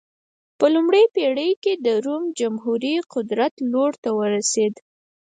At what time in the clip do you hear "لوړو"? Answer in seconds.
3.71-3.99